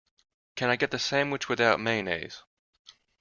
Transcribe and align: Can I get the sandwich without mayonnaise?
Can 0.55 0.71
I 0.71 0.77
get 0.77 0.89
the 0.89 0.97
sandwich 0.97 1.47
without 1.47 1.79
mayonnaise? 1.79 2.41